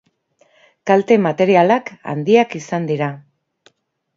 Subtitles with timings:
[0.91, 3.11] Kalte materialak handiak izan dira.